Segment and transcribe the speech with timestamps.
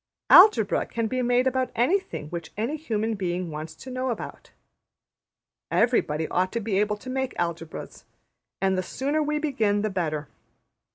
[0.31, 4.49] Algebra can be made about anything which any human being wants to know about.
[5.69, 8.05] Everybody ought to be able to make Algebras;
[8.59, 10.27] and the sooner we begin the better.